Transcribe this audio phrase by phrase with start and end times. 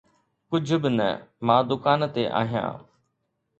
[0.49, 1.09] ڪجھ به نه،
[1.45, 2.71] مان دڪان تي آهيان.